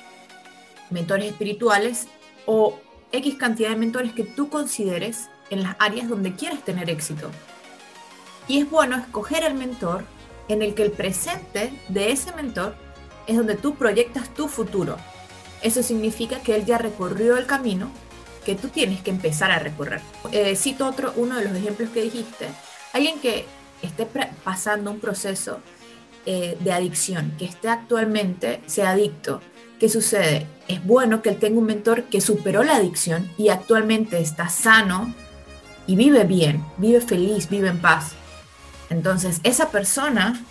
mentores 0.90 1.26
espirituales 1.26 2.08
o 2.46 2.78
X 3.12 3.34
cantidad 3.36 3.70
de 3.70 3.76
mentores 3.76 4.12
que 4.12 4.24
tú 4.24 4.48
consideres 4.48 5.28
en 5.52 5.62
las 5.62 5.76
áreas 5.78 6.08
donde 6.08 6.34
quieres 6.34 6.64
tener 6.64 6.88
éxito. 6.88 7.30
Y 8.48 8.60
es 8.60 8.70
bueno 8.70 8.96
escoger 8.96 9.44
el 9.44 9.54
mentor 9.54 10.04
en 10.48 10.62
el 10.62 10.74
que 10.74 10.82
el 10.82 10.90
presente 10.90 11.72
de 11.88 12.10
ese 12.10 12.32
mentor 12.32 12.74
es 13.26 13.36
donde 13.36 13.54
tú 13.54 13.74
proyectas 13.74 14.32
tu 14.34 14.48
futuro. 14.48 14.96
Eso 15.60 15.82
significa 15.82 16.40
que 16.40 16.56
él 16.56 16.64
ya 16.64 16.78
recorrió 16.78 17.36
el 17.36 17.46
camino 17.46 17.90
que 18.44 18.56
tú 18.56 18.68
tienes 18.68 19.00
que 19.02 19.10
empezar 19.10 19.50
a 19.50 19.58
recorrer. 19.58 20.00
Eh, 20.32 20.56
cito 20.56 20.86
otro, 20.86 21.12
uno 21.16 21.36
de 21.36 21.44
los 21.44 21.54
ejemplos 21.56 21.90
que 21.90 22.02
dijiste. 22.02 22.48
Alguien 22.92 23.20
que 23.20 23.44
esté 23.82 24.08
pasando 24.42 24.90
un 24.90 25.00
proceso 25.00 25.60
eh, 26.26 26.56
de 26.60 26.72
adicción, 26.72 27.34
que 27.38 27.44
esté 27.44 27.68
actualmente, 27.68 28.60
sea 28.66 28.90
adicto. 28.90 29.40
¿Qué 29.78 29.88
sucede? 29.88 30.46
Es 30.66 30.84
bueno 30.84 31.22
que 31.22 31.30
él 31.30 31.38
tenga 31.38 31.58
un 31.58 31.66
mentor 31.66 32.04
que 32.04 32.20
superó 32.20 32.62
la 32.62 32.76
adicción 32.76 33.30
y 33.36 33.48
actualmente 33.48 34.20
está 34.20 34.48
sano, 34.48 35.12
y 35.86 35.96
vive 35.96 36.24
bien, 36.24 36.64
vive 36.76 37.00
feliz, 37.00 37.48
vive 37.48 37.68
en 37.68 37.80
paz. 37.80 38.12
Entonces, 38.90 39.40
esa 39.42 39.70
persona 39.70 40.44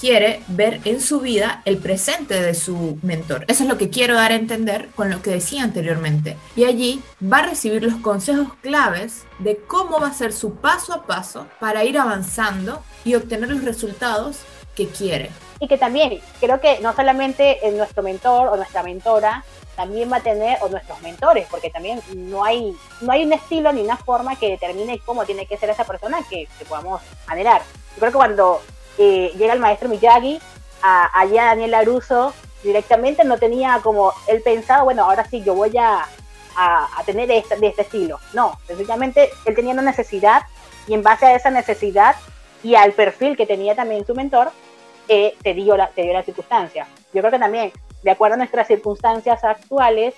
quiere 0.00 0.42
ver 0.48 0.80
en 0.84 1.00
su 1.00 1.20
vida 1.20 1.62
el 1.64 1.78
presente 1.78 2.40
de 2.40 2.54
su 2.54 2.98
mentor. 3.02 3.44
Eso 3.48 3.64
es 3.64 3.68
lo 3.68 3.78
que 3.78 3.90
quiero 3.90 4.14
dar 4.14 4.32
a 4.32 4.36
entender 4.36 4.88
con 4.94 5.10
lo 5.10 5.22
que 5.22 5.30
decía 5.30 5.64
anteriormente. 5.64 6.36
Y 6.54 6.64
allí 6.64 7.02
va 7.20 7.38
a 7.38 7.46
recibir 7.46 7.82
los 7.82 7.96
consejos 7.96 8.48
claves 8.62 9.24
de 9.40 9.56
cómo 9.56 10.00
va 10.00 10.08
a 10.08 10.14
ser 10.14 10.32
su 10.32 10.54
paso 10.56 10.92
a 10.92 11.06
paso 11.06 11.46
para 11.58 11.84
ir 11.84 11.98
avanzando 11.98 12.82
y 13.04 13.14
obtener 13.14 13.50
los 13.50 13.64
resultados 13.64 14.38
que 14.76 14.86
quiere. 14.86 15.30
Y 15.60 15.66
que 15.66 15.76
también 15.76 16.20
creo 16.40 16.60
que 16.60 16.78
no 16.80 16.94
solamente 16.94 17.66
en 17.66 17.76
nuestro 17.76 18.02
mentor 18.04 18.48
o 18.48 18.56
nuestra 18.56 18.84
mentora 18.84 19.44
también 19.78 20.10
va 20.10 20.16
a 20.16 20.20
tener, 20.20 20.58
o 20.60 20.68
nuestros 20.68 21.00
mentores, 21.02 21.46
porque 21.48 21.70
también 21.70 22.02
no 22.12 22.42
hay, 22.42 22.76
no 23.00 23.12
hay 23.12 23.22
un 23.22 23.32
estilo 23.32 23.72
ni 23.72 23.80
una 23.80 23.96
forma 23.96 24.34
que 24.34 24.50
determine 24.50 24.98
cómo 25.06 25.24
tiene 25.24 25.46
que 25.46 25.56
ser 25.56 25.70
esa 25.70 25.84
persona 25.84 26.18
que, 26.28 26.48
podamos 26.68 27.00
anhelar. 27.28 27.62
Yo 27.94 28.00
creo 28.00 28.10
que 28.10 28.16
cuando 28.16 28.60
eh, 28.98 29.30
llega 29.38 29.52
el 29.52 29.60
maestro 29.60 29.88
Miyagi, 29.88 30.40
a, 30.82 31.20
allá 31.20 31.44
Daniel 31.44 31.70
Laruso, 31.70 32.34
directamente 32.64 33.22
no 33.22 33.38
tenía 33.38 33.78
como 33.80 34.12
él 34.26 34.42
pensado, 34.42 34.82
bueno, 34.82 35.04
ahora 35.04 35.24
sí, 35.30 35.44
yo 35.44 35.54
voy 35.54 35.78
a, 35.78 36.08
a, 36.56 37.02
tener 37.06 37.30
este, 37.30 37.54
de 37.54 37.68
este 37.68 37.82
estilo. 37.82 38.18
No, 38.32 38.58
sencillamente 38.66 39.30
él 39.44 39.54
tenía 39.54 39.74
una 39.74 39.82
necesidad 39.82 40.42
y 40.88 40.94
en 40.94 41.04
base 41.04 41.26
a 41.26 41.36
esa 41.36 41.50
necesidad 41.50 42.16
y 42.64 42.74
al 42.74 42.94
perfil 42.94 43.36
que 43.36 43.46
tenía 43.46 43.76
también 43.76 44.04
su 44.04 44.16
mentor, 44.16 44.50
eh, 45.06 45.36
te, 45.40 45.54
dio 45.54 45.76
la, 45.76 45.86
te 45.90 46.02
dio 46.02 46.12
la 46.14 46.24
circunstancia. 46.24 46.88
Yo 47.14 47.20
creo 47.20 47.30
que 47.30 47.38
también 47.38 47.72
de 48.02 48.10
acuerdo 48.10 48.34
a 48.34 48.38
nuestras 48.38 48.66
circunstancias 48.66 49.42
actuales, 49.44 50.14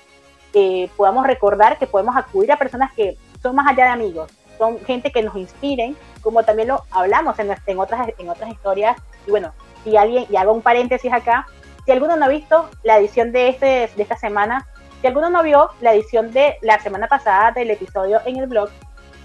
eh, 0.52 0.88
podamos 0.96 1.26
recordar 1.26 1.78
que 1.78 1.87
podemos 1.87 2.16
acudir 2.16 2.52
a 2.52 2.56
personas 2.56 2.92
que 2.92 3.16
son 3.42 3.54
más 3.54 3.68
allá 3.68 3.84
de 3.84 3.90
amigos, 3.90 4.30
son 4.58 4.78
gente 4.80 5.10
que 5.10 5.22
nos 5.22 5.37
inspiren, 5.37 5.96
como 6.20 6.42
también 6.42 6.68
lo 6.68 6.82
hablamos 6.90 7.38
en, 7.38 7.78
otras 7.78 8.50
historias. 8.50 8.96
Y 9.26 9.30
bueno, 9.30 9.52
si 9.84 9.96
alguien, 9.96 10.26
y 10.28 10.37
hago 10.37 10.52
un 10.52 10.60
paréntesis 10.60 11.12
acá, 11.12 11.46
si 11.84 11.92
alguno 11.92 12.16
no 12.16 12.26
ha 12.26 12.28
visto 12.28 12.68
la 12.82 12.99
edición 12.99 13.32
de, 13.32 13.49
este, 13.49 13.90
de 13.96 14.02
esta 14.02 14.16
semana, 14.16 14.66
si 15.00 15.06
alguno 15.06 15.30
no 15.30 15.42
vio 15.42 15.70
la 15.80 15.94
edición 15.94 16.30
de 16.32 16.58
la 16.60 16.78
semana 16.80 17.08
pasada 17.08 17.52
del 17.52 17.70
episodio 17.70 18.20
en 18.26 18.37
el 18.37 18.46
blog, 18.46 18.68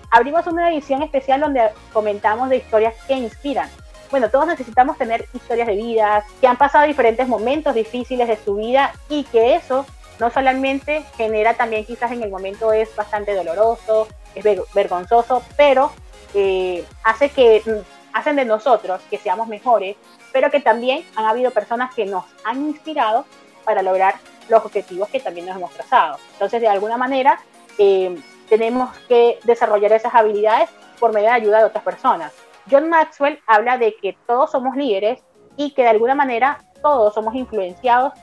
abrimos 0.10 0.48
una 0.48 0.72
edición 0.72 1.04
especial 1.04 1.42
donde 1.42 1.70
comentamos 1.92 2.50
de 2.50 2.58
historias 2.58 2.94
que 3.08 3.16
inspiran 3.16 3.70
bueno, 4.12 4.30
todos 4.30 4.48
necesitamos 4.48 4.98
tener 4.98 5.28
historias 5.34 5.68
de 5.68 5.76
vida, 5.76 6.26
que 6.40 6.48
han 6.48 6.58
pasado 6.58 6.86
diferentes 6.86 7.28
momentos 7.28 7.76
difíciles 7.76 8.28
de 8.28 8.38
su 8.38 8.56
vida 8.56 8.94
y 9.10 9.24
que 9.26 9.56
eso 9.56 9.86
no 10.20 10.30
solamente 10.30 11.04
genera 11.18 11.56
también 11.56 11.86
quizás 11.86 12.12
en 12.12 12.24
el 12.24 12.30
momento 12.30 12.72
es 12.72 12.96
bastante 12.96 13.34
doloroso, 13.34 14.08
es 14.34 14.44
vergonzoso, 14.74 15.44
pero 15.58 15.92
eh, 16.34 16.86
hace 17.04 17.30
que 17.30 17.62
mm, 17.66 18.14
hacen 18.14 18.36
de 18.36 18.46
nosotros 18.46 19.02
que 19.10 19.18
seamos 19.18 19.48
mejores, 19.48 19.98
pero 20.32 20.50
que 20.52 20.60
también 20.60 21.06
han 21.16 21.26
habido 21.26 21.52
personas 21.52 21.94
que 21.94 22.06
nos 22.06 22.26
han 22.44 22.62
inspirado 22.66 23.26
para 23.64 23.82
lograr 23.82 24.16
los 24.48 24.64
objetivos 24.64 25.10
que 25.10 25.20
también 25.20 25.48
nos 25.48 25.56
hemos 25.58 25.72
trazado. 25.72 26.18
Entonces, 26.34 26.62
de 26.62 26.68
alguna 26.68 26.98
manera, 26.98 27.40
eh, 27.78 28.16
tenemos 28.48 28.96
que 29.08 29.40
desarrollar 29.44 29.92
esas 29.92 30.14
habilidades 30.14 30.70
por 31.00 31.14
medio 31.14 31.28
de 31.30 31.36
ayuda 31.36 31.60
de 31.60 31.66
otras 31.66 31.84
personas. 31.84 32.32
John 32.70 32.90
Maxwell 32.90 33.40
habla 33.48 33.78
de 33.78 33.96
que 34.02 34.18
todos 34.28 34.52
somos 34.52 34.76
líderes 34.76 35.22
y 35.56 35.72
que 35.72 35.84
de 35.84 35.90
alguna 35.90 36.16
manera 36.16 36.60
todos 36.82 37.14
somos 37.14 37.36
influenciados, 37.36 38.14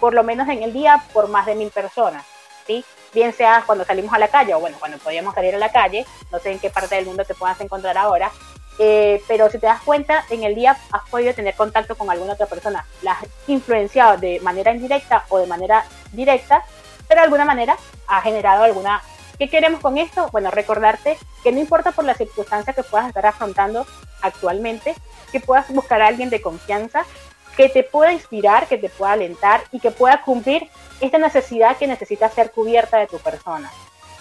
por 0.00 0.14
lo 0.14 0.24
menos 0.24 0.48
en 0.48 0.62
el 0.62 0.72
día, 0.72 1.02
por 1.12 1.28
más 1.28 1.46
de 1.46 1.54
mil 1.54 1.70
personas. 1.70 2.24
¿sí? 2.66 2.84
Bien 3.14 3.32
sea 3.32 3.62
cuando 3.66 3.84
salimos 3.84 4.12
a 4.12 4.18
la 4.18 4.28
calle 4.28 4.54
o 4.54 4.60
bueno, 4.60 4.76
cuando 4.78 4.98
podíamos 4.98 5.34
salir 5.34 5.54
a 5.54 5.58
la 5.58 5.70
calle, 5.70 6.06
no 6.30 6.38
sé 6.38 6.52
en 6.52 6.58
qué 6.58 6.70
parte 6.70 6.94
del 6.94 7.06
mundo 7.06 7.24
te 7.24 7.34
puedas 7.34 7.60
encontrar 7.60 7.98
ahora, 7.98 8.30
eh, 8.78 9.22
pero 9.28 9.50
si 9.50 9.58
te 9.58 9.66
das 9.66 9.82
cuenta, 9.82 10.24
en 10.30 10.44
el 10.44 10.54
día 10.54 10.76
has 10.90 11.08
podido 11.10 11.34
tener 11.34 11.54
contacto 11.54 11.96
con 11.96 12.10
alguna 12.10 12.32
otra 12.32 12.46
persona, 12.46 12.86
la 13.02 13.12
has 13.12 13.26
influenciado 13.46 14.16
de 14.16 14.40
manera 14.40 14.72
indirecta 14.72 15.24
o 15.28 15.38
de 15.38 15.46
manera 15.46 15.84
directa, 16.12 16.64
pero 17.06 17.20
de 17.20 17.24
alguna 17.24 17.44
manera 17.44 17.76
ha 18.06 18.22
generado 18.22 18.64
alguna 18.64 19.02
¿Qué 19.42 19.48
queremos 19.48 19.80
con 19.80 19.98
esto? 19.98 20.28
Bueno, 20.30 20.52
recordarte 20.52 21.18
que 21.42 21.50
no 21.50 21.58
importa 21.58 21.90
por 21.90 22.04
la 22.04 22.14
circunstancia 22.14 22.74
que 22.74 22.84
puedas 22.84 23.08
estar 23.08 23.26
afrontando 23.26 23.84
actualmente, 24.20 24.94
que 25.32 25.40
puedas 25.40 25.68
buscar 25.74 26.00
a 26.00 26.06
alguien 26.06 26.30
de 26.30 26.40
confianza 26.40 27.04
que 27.56 27.68
te 27.68 27.82
pueda 27.82 28.12
inspirar, 28.12 28.68
que 28.68 28.78
te 28.78 28.88
pueda 28.88 29.14
alentar 29.14 29.62
y 29.72 29.80
que 29.80 29.90
pueda 29.90 30.22
cumplir 30.22 30.70
esta 31.00 31.18
necesidad 31.18 31.76
que 31.76 31.88
necesita 31.88 32.28
ser 32.28 32.52
cubierta 32.52 32.98
de 32.98 33.08
tu 33.08 33.18
persona 33.18 33.68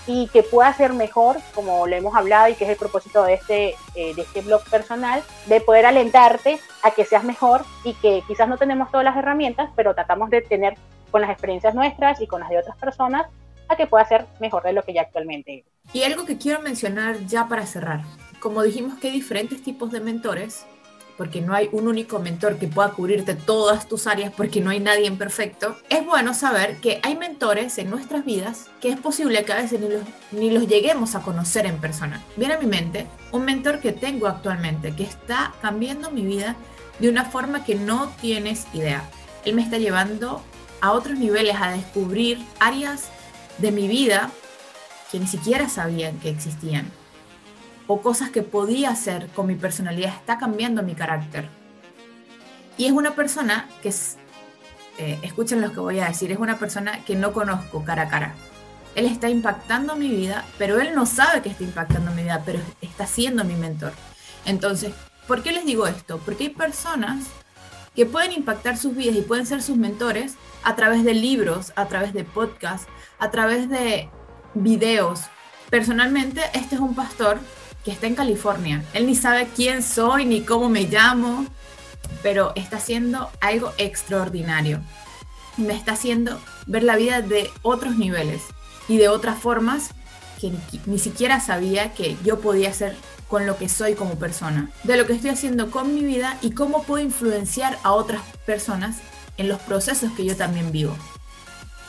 y 0.08 0.28
que 0.30 0.42
pueda 0.42 0.74
ser 0.74 0.92
mejor, 0.94 1.38
como 1.54 1.86
lo 1.86 1.96
hemos 1.96 2.16
hablado 2.16 2.48
y 2.48 2.56
que 2.56 2.64
es 2.64 2.72
el 2.72 2.78
propósito 2.78 3.24
de 3.24 3.36
este, 3.36 3.76
eh, 3.94 4.16
de 4.16 4.24
este 4.24 4.42
blog 4.42 4.68
personal, 4.72 5.22
de 5.46 5.62
poder 5.62 5.86
alentarte 5.86 6.60
a 6.82 6.90
que 6.90 7.06
seas 7.06 7.24
mejor 7.24 7.64
y 7.84 7.94
que 7.94 8.24
quizás 8.28 8.50
no 8.50 8.58
tenemos 8.58 8.90
todas 8.90 9.04
las 9.04 9.16
herramientas, 9.16 9.70
pero 9.76 9.94
tratamos 9.94 10.32
de 10.32 10.42
tener 10.42 10.80
con 11.12 11.22
las 11.22 11.30
experiencias 11.30 11.76
nuestras 11.76 12.20
y 12.22 12.26
con 12.26 12.40
las 12.40 12.50
de 12.50 12.58
otras 12.58 12.76
personas 12.78 13.28
que 13.76 13.88
pueda 13.88 14.06
ser 14.06 14.26
mejor 14.40 14.64
de 14.64 14.74
lo 14.74 14.84
que 14.84 14.94
ya 14.94 15.02
actualmente 15.02 15.64
Y 15.94 16.04
algo 16.04 16.26
que 16.26 16.38
quiero 16.38 16.62
mencionar 16.62 17.26
ya 17.26 17.48
para 17.48 17.66
cerrar. 17.66 18.02
Como 18.40 18.64
dijimos 18.64 18.98
que 19.00 19.08
hay 19.08 19.14
diferentes 19.14 19.62
tipos 19.62 19.92
de 19.92 20.00
mentores, 20.00 20.66
porque 21.18 21.42
no 21.42 21.54
hay 21.54 21.70
un 21.72 21.88
único 21.88 22.18
mentor 22.18 22.58
que 22.58 22.68
pueda 22.68 22.90
cubrirte 22.94 23.36
todas 23.36 23.88
tus 23.88 24.08
áreas 24.08 24.34
porque 24.36 24.60
no 24.60 24.72
hay 24.72 24.80
nadie 24.80 25.12
perfecto, 25.12 25.76
es 25.90 26.04
bueno 26.04 26.34
saber 26.34 26.78
que 26.78 27.00
hay 27.04 27.16
mentores 27.16 27.78
en 27.78 27.92
nuestras 27.92 28.26
vidas 28.26 28.72
que 28.80 28.90
es 28.90 29.00
posible 29.00 29.44
que 29.46 29.54
a 29.54 29.58
veces 29.58 29.80
ni 29.80 29.90
los, 29.90 30.02
ni 30.32 30.50
los 30.50 30.68
lleguemos 30.68 31.14
a 31.14 31.22
conocer 31.22 31.68
en 31.68 31.78
persona. 31.78 32.24
Viene 32.38 32.56
a 32.56 32.60
mi 32.60 32.66
mente 32.66 33.06
un 33.32 33.46
mentor 33.46 33.80
que 33.80 33.92
tengo 33.92 34.28
actualmente 34.28 34.96
que 34.96 35.04
está 35.04 35.54
cambiando 35.62 36.10
mi 36.10 36.26
vida 36.26 36.56
de 36.98 37.10
una 37.10 37.26
forma 37.26 37.64
que 37.66 37.76
no 37.76 38.12
tienes 38.20 38.66
idea. 38.74 39.04
Él 39.46 39.54
me 39.54 39.62
está 39.62 39.78
llevando 39.78 40.42
a 40.82 40.92
otros 40.92 41.20
niveles, 41.20 41.56
a 41.60 41.72
descubrir 41.72 42.40
áreas 42.60 43.10
de 43.62 43.72
mi 43.72 43.88
vida 43.88 44.32
que 45.12 45.20
ni 45.20 45.28
siquiera 45.28 45.70
sabían 45.70 46.20
que 46.20 46.30
existían. 46.30 46.90
O 47.88 48.02
cosas 48.02 48.30
que 48.30 48.42
podía 48.42 48.90
hacer 48.90 49.28
con 49.36 49.48
mi 49.48 49.56
personalidad 49.56 50.16
está 50.16 50.38
cambiando 50.38 50.82
mi 50.84 50.96
carácter. 50.96 51.50
Y 52.78 52.86
es 52.86 52.92
una 52.92 53.16
persona 53.16 53.70
que, 53.82 53.90
es, 53.90 54.18
eh, 54.98 55.20
escuchen 55.24 55.62
lo 55.62 55.72
que 55.72 55.80
voy 55.80 56.00
a 56.00 56.08
decir, 56.08 56.32
es 56.32 56.40
una 56.40 56.58
persona 56.58 57.04
que 57.06 57.16
no 57.16 57.34
conozco 57.34 57.84
cara 57.84 58.04
a 58.04 58.10
cara. 58.10 58.34
Él 58.96 59.06
está 59.06 59.30
impactando 59.30 59.96
mi 59.96 60.10
vida, 60.10 60.46
pero 60.58 60.80
él 60.80 60.96
no 60.96 61.06
sabe 61.06 61.42
que 61.42 61.50
está 61.50 61.64
impactando 61.64 62.12
mi 62.12 62.24
vida, 62.24 62.42
pero 62.46 62.60
está 62.82 63.06
siendo 63.06 63.44
mi 63.44 63.56
mentor. 63.56 63.94
Entonces, 64.46 64.94
¿por 65.28 65.44
qué 65.44 65.52
les 65.52 65.66
digo 65.66 65.88
esto? 65.88 66.20
Porque 66.20 66.46
hay 66.46 66.50
personas 66.50 67.26
que 67.96 68.06
pueden 68.06 68.32
impactar 68.32 68.78
sus 68.78 68.96
vidas 68.96 69.16
y 69.16 69.22
pueden 69.22 69.46
ser 69.46 69.62
sus 69.62 69.78
mentores 69.78 70.36
a 70.64 70.76
través 70.76 71.04
de 71.04 71.14
libros, 71.14 71.74
a 71.76 71.88
través 71.88 72.14
de 72.14 72.24
podcasts, 72.24 72.88
a 73.20 73.32
través 73.32 73.70
de 73.70 74.10
videos. 74.54 75.22
Personalmente, 75.70 76.42
este 76.54 76.76
es 76.76 76.82
un 76.82 76.96
pastor 76.96 77.40
que 77.84 77.92
está 77.92 78.08
en 78.08 78.16
California. 78.16 78.84
Él 78.94 79.08
ni 79.08 79.16
sabe 79.16 79.48
quién 79.56 79.84
soy 79.84 80.26
ni 80.26 80.42
cómo 80.42 80.70
me 80.70 80.84
llamo, 80.84 81.46
pero 82.22 82.54
está 82.56 82.78
haciendo 82.78 83.30
algo 83.40 83.72
extraordinario. 83.78 84.82
Me 85.58 85.74
está 85.74 85.94
haciendo 85.94 86.40
ver 86.68 86.84
la 86.84 86.96
vida 86.96 87.22
de 87.22 87.50
otros 87.62 87.98
niveles 87.98 88.42
y 88.88 88.98
de 88.98 89.10
otras 89.10 89.40
formas 89.40 89.92
que 90.40 90.52
ni, 90.86 91.00
siquiera 91.00 91.40
sabía 91.40 91.94
que 91.94 92.18
yo 92.24 92.40
podía 92.40 92.70
hacer 92.70 92.96
con 93.32 93.48
lo 93.48 93.58
que 93.58 93.70
soy 93.70 93.94
como 93.96 94.16
persona, 94.16 94.70
de 94.84 94.98
lo 94.98 95.08
que 95.08 95.14
estoy 95.14 95.30
haciendo 95.30 95.72
con 95.72 95.96
mi 95.96 96.04
vida 96.04 96.38
y 96.42 96.52
cómo 96.52 96.84
puedo 96.84 97.02
influenciar 97.02 97.80
a 97.82 97.94
otras 97.94 98.22
personas 98.46 98.98
en 99.38 99.48
los 99.48 99.62
procesos 99.62 100.12
que 100.12 100.26
yo 100.26 100.36
también 100.36 100.74
vivo. 100.74 100.94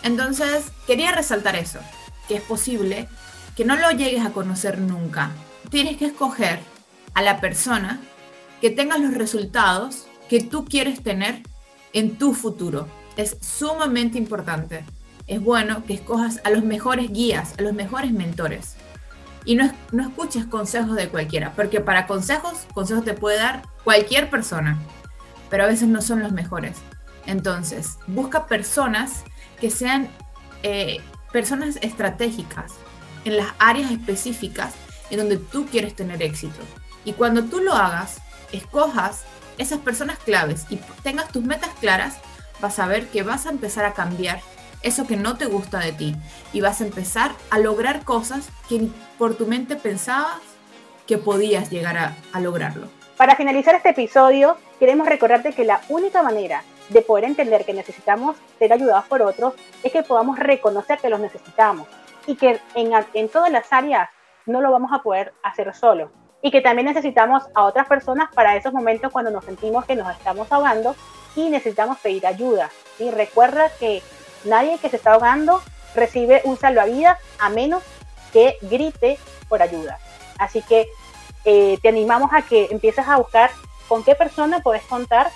Entonces, 0.05 0.67
quería 0.87 1.11
resaltar 1.11 1.57
eso, 1.57 1.81
que 2.29 2.37
es 2.37 2.43
posible 2.43 3.09
que 3.57 3.65
no 3.65 3.75
lo 3.75 3.91
llegues 3.91 4.25
a 4.25 4.31
conocer 4.31 4.79
nunca. 4.79 5.33
Tienes 5.69 5.97
que 5.97 6.07
escoger 6.07 6.61
a 7.13 7.23
la 7.23 7.41
persona 7.41 8.01
que 8.61 8.71
tenga 8.71 8.97
los 8.99 9.13
resultados 9.13 10.07
que 10.29 10.41
tú 10.41 10.65
quieres 10.65 11.03
tener 11.03 11.43
en 11.93 12.19
tu 12.19 12.35
futuro. 12.35 12.87
Es 13.17 13.37
sumamente 13.41 14.17
importante. 14.17 14.85
Es 15.27 15.43
bueno 15.43 15.85
que 15.87 15.95
escojas 15.95 16.41
a 16.45 16.51
los 16.51 16.63
mejores 16.63 17.13
guías, 17.13 17.55
a 17.59 17.63
los 17.63 17.73
mejores 17.73 18.13
mentores 18.13 18.77
y 19.45 19.57
no, 19.57 19.73
no 19.91 20.03
escuches 20.03 20.47
consejos 20.47 20.97
de 20.97 21.09
cualquiera, 21.09 21.53
porque 21.55 21.81
para 21.81 22.07
consejos, 22.07 22.67
consejos 22.75 23.05
te 23.05 23.15
puede 23.15 23.39
dar 23.39 23.63
cualquier 23.85 24.31
persona, 24.31 24.79
pero 25.51 25.65
a 25.65 25.69
veces 25.69 25.89
no 25.89 26.01
son 26.03 26.23
los 26.23 26.33
mejores. 26.33 26.77
Entonces, 27.27 27.99
busca 28.07 28.47
personas 28.47 29.25
que 29.61 29.71
sean 29.71 30.09
eh, 30.63 31.01
personas 31.33 31.79
estratégicas 31.83 32.73
en 33.25 33.37
las 33.37 33.49
áreas 33.59 33.91
específicas 33.91 34.75
en 35.11 35.19
donde 35.19 35.37
tú 35.37 35.67
quieres 35.67 35.95
tener 35.95 36.23
éxito. 36.23 36.61
Y 37.05 37.13
cuando 37.13 37.45
tú 37.45 37.61
lo 37.61 37.75
hagas, 37.75 38.19
escojas 38.53 39.23
esas 39.59 39.81
personas 39.81 40.19
claves 40.19 40.67
y 40.71 40.79
tengas 41.03 41.29
tus 41.29 41.45
metas 41.45 41.71
claras, 41.81 42.17
vas 42.61 42.79
a 42.79 42.87
ver 42.87 43.09
que 43.09 43.23
vas 43.23 43.47
a 43.47 43.51
empezar 43.51 43.85
a 43.85 43.93
cambiar 43.93 44.41
eso 44.83 45.07
que 45.07 45.17
no 45.17 45.37
te 45.37 45.47
gusta 45.47 45.79
de 45.79 45.93
ti 45.93 46.17
y 46.53 46.61
vas 46.61 46.81
a 46.81 46.85
empezar 46.85 47.33
a 47.51 47.59
lograr 47.59 48.05
cosas 48.05 48.49
que 48.69 48.89
por 49.19 49.35
tu 49.35 49.47
mente 49.47 49.77
pensabas 49.77 50.41
que 51.07 51.19
podías 51.19 51.71
llegar 51.71 51.97
a, 51.97 52.41
lograrlo. 52.41 52.89
Para 53.17 53.37
finalizar 53.37 53.75
este 53.75 53.91
episodio, 53.91 54.57
queremos 54.79 55.07
recordarte 55.07 55.53
que 55.53 55.65
la 55.65 55.81
única 55.89 56.23
manera 56.23 56.63
de 56.89 57.03
poder 57.03 57.25
entender 57.25 57.65
que 57.65 57.75
necesitamos 57.75 58.37
ser 58.59 58.73
ayudados 58.73 59.05
por 59.05 59.23
otros 59.23 59.55
es 59.83 59.93
que 59.93 60.03
podamos 60.03 60.39
reconocer 60.39 60.99
que 60.99 61.09
los 61.09 61.21
necesitamos 61.21 61.87
y 62.27 62.37
que 62.37 62.61
en, 62.75 62.93
en 63.15 63.29
todas 63.29 63.51
las 63.51 63.73
áreas 63.73 64.09
no 64.47 64.61
lo 64.61 64.71
vamos 64.71 64.93
a 64.93 65.03
poder 65.03 65.33
hacer 65.43 65.73
solo 65.75 66.11
y 66.43 66.51
que 66.51 66.61
también 66.61 66.87
necesitamos 66.87 67.45
a 67.55 67.63
otras 67.65 67.87
personas 67.87 68.29
para 68.35 68.57
esos 68.57 68.73
momentos 68.73 69.13
cuando 69.13 69.31
nos 69.31 69.45
sentimos 69.45 69.85
que 69.85 69.95
nos 69.95 70.11
estamos 70.11 70.51
ahogando 70.51 70.97
y 71.37 71.49
necesitamos 71.49 71.99
pedir 71.99 72.27
ayuda. 72.27 72.69
Y 72.99 73.11
recuerda 73.11 73.71
que 73.79 74.03
Nadie 74.45 74.79
que 74.79 74.89
se 74.89 74.97
está 74.97 75.13
ahogando 75.13 75.63
recibe 75.95 76.41
un 76.45 76.59
salvavidas 76.59 77.19
a 77.39 77.49
menos 77.51 77.83
que 78.33 78.57
grite 78.63 79.19
por 79.49 79.63
ayuda. 79.63 79.99
Así 80.39 80.63
que 80.63 80.89
eh, 81.45 81.79
te 81.83 81.89
animamos 81.89 82.31
a 82.33 82.43
que 82.43 82.69
empieces 82.71 83.07
a 83.07 83.17
buscar 83.17 83.51
con 83.89 84.05
qué 84.05 84.15
persona 84.15 84.61
puedes 84.61 84.83
contar 84.85 85.31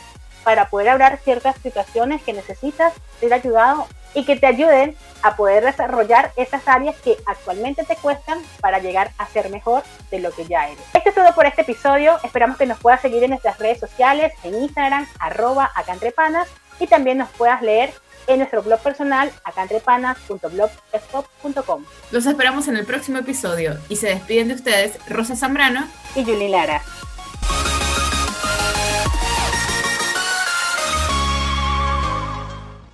para 0.44 0.68
poder 0.68 0.88
hablar 0.88 1.18
ciertas 1.24 1.56
situaciones 1.58 2.22
que 2.22 2.32
necesitas 2.32 2.92
ser 3.20 3.34
ayudado 3.34 3.86
y 4.14 4.24
que 4.24 4.36
te 4.36 4.46
ayuden 4.46 4.96
a 5.22 5.36
poder 5.36 5.64
desarrollar 5.64 6.32
esas 6.36 6.66
áreas 6.66 6.96
que 6.96 7.16
actualmente 7.26 7.84
te 7.84 7.96
cuestan 7.96 8.40
para 8.60 8.78
llegar 8.78 9.10
a 9.18 9.26
ser 9.26 9.50
mejor 9.50 9.82
de 10.10 10.20
lo 10.20 10.30
que 10.30 10.46
ya 10.46 10.68
eres. 10.68 10.84
Esto 10.94 11.08
es 11.10 11.14
todo 11.14 11.34
por 11.34 11.46
este 11.46 11.62
episodio. 11.62 12.18
Esperamos 12.22 12.56
que 12.56 12.64
nos 12.64 12.78
puedas 12.78 13.00
seguir 13.00 13.24
en 13.24 13.30
nuestras 13.30 13.58
redes 13.58 13.78
sociales, 13.78 14.32
en 14.42 14.54
Instagram, 14.54 15.06
arroba 15.18 15.70
acantrepanas, 15.74 16.48
y 16.78 16.86
también 16.86 17.18
nos 17.18 17.28
puedas 17.30 17.60
leer 17.60 17.92
en 18.26 18.38
nuestro 18.38 18.62
blog 18.62 18.80
personal 18.80 19.30
acantrepanas.blogspot.com. 19.44 21.84
Los 22.10 22.26
esperamos 22.26 22.66
en 22.68 22.76
el 22.76 22.84
próximo 22.86 23.18
episodio 23.18 23.76
y 23.88 23.96
se 23.96 24.08
despiden 24.08 24.48
de 24.48 24.54
ustedes 24.54 24.98
Rosa 25.08 25.36
Zambrano 25.36 25.86
y 26.14 26.24
Julie 26.24 26.48
Lara. 26.48 26.82